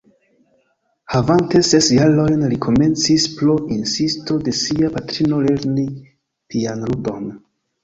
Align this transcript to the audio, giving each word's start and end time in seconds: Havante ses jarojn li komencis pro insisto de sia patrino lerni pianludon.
Havante 1.15 1.61
ses 1.67 1.89
jarojn 1.97 2.41
li 2.53 2.57
komencis 2.67 3.27
pro 3.35 3.59
insisto 3.77 4.39
de 4.49 4.55
sia 4.63 4.91
patrino 4.99 5.45
lerni 5.47 5.87
pianludon. 6.01 7.33